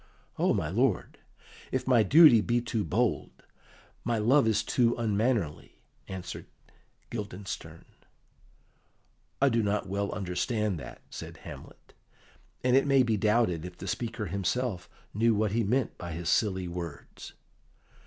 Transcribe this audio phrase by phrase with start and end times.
[0.39, 1.19] "O my lord,
[1.71, 3.43] if my duty be too bold,
[4.03, 6.47] my love is too unmannerly," answered
[7.11, 7.85] Guildenstern.
[9.39, 11.93] "I do not well understand that," said Hamlet;
[12.63, 16.29] and it may be doubted if the speaker himself knew what he meant by his
[16.29, 17.33] silly words.